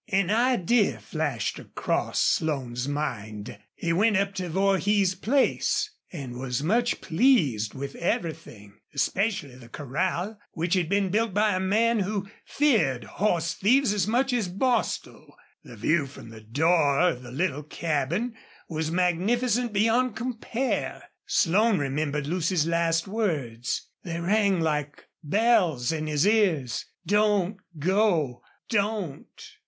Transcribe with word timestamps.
An 0.07 0.31
idea 0.31 0.99
flashed 0.99 1.59
across 1.59 2.19
Slone's 2.19 2.87
mind. 2.87 3.59
He 3.75 3.93
went 3.93 4.17
up 4.17 4.33
to 4.33 4.49
Vorhees's 4.49 5.13
place 5.13 5.91
and 6.11 6.39
was 6.39 6.63
much 6.63 7.01
pleased 7.01 7.75
with 7.75 7.93
everything, 7.97 8.79
especially 8.95 9.55
the 9.57 9.69
corral, 9.69 10.39
which 10.53 10.73
had 10.73 10.89
been 10.89 11.09
built 11.11 11.35
by 11.35 11.53
a 11.53 11.59
man 11.59 11.99
who 11.99 12.27
feared 12.47 13.03
horse 13.03 13.53
thieves 13.53 13.93
as 13.93 14.07
much 14.07 14.33
as 14.33 14.47
Bostil. 14.47 15.35
The 15.63 15.75
view 15.75 16.07
from 16.07 16.29
the 16.29 16.41
door 16.41 16.99
of 17.01 17.21
the 17.21 17.31
little 17.31 17.61
cabin 17.61 18.33
was 18.67 18.89
magnificent 18.89 19.71
beyond 19.71 20.15
compare. 20.15 21.09
Slone 21.27 21.77
remembered 21.77 22.25
Lucy's 22.25 22.65
last 22.65 23.07
words. 23.07 23.87
They 24.01 24.19
rang 24.19 24.61
like 24.61 25.07
bells 25.23 25.91
in 25.91 26.07
his 26.07 26.25
ears. 26.25 26.85
"Don't 27.05 27.57
go 27.77 28.41
don't!" 28.67 29.29